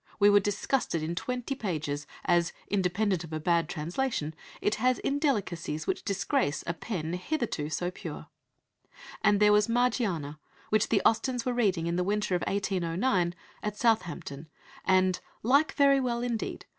We 0.19 0.31
were 0.31 0.39
disgusted 0.39 1.03
in 1.03 1.13
twenty 1.13 1.53
pages, 1.53 2.07
as, 2.25 2.53
independent 2.67 3.23
of 3.23 3.31
a 3.31 3.39
bad 3.39 3.69
translation, 3.69 4.33
it 4.59 4.73
has 4.81 4.97
indelicacies 4.97 5.85
which 5.85 6.03
disgrace 6.03 6.63
a 6.65 6.73
pen 6.73 7.13
hitherto 7.13 7.69
so 7.69 7.91
pure"; 7.91 8.25
and 9.23 9.39
there 9.39 9.53
was 9.53 9.67
Margiarna, 9.69 10.39
which 10.69 10.89
the 10.89 11.03
Austens 11.05 11.45
were 11.45 11.53
reading 11.53 11.85
in 11.85 11.97
the 11.97 12.03
winter 12.03 12.33
of 12.33 12.41
1809, 12.47 13.35
at 13.61 13.77
Southampton, 13.77 14.49
and 14.85 15.19
"like 15.43 15.73
very 15.73 15.99
well 15.99 16.23
indeed. 16.23 16.65